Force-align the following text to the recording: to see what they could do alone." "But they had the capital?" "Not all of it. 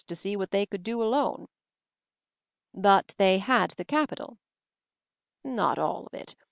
to 0.07 0.15
see 0.15 0.35
what 0.35 0.49
they 0.49 0.65
could 0.65 0.81
do 0.81 0.99
alone." 1.03 1.47
"But 2.73 3.13
they 3.19 3.37
had 3.37 3.69
the 3.71 3.85
capital?" 3.85 4.39
"Not 5.43 5.77
all 5.77 6.07
of 6.07 6.13
it. 6.15 6.35